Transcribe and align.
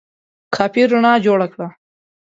کافي 0.55 0.83
رڼا 0.91 1.13
جوړه 1.25 1.47
کړه! 1.53 1.67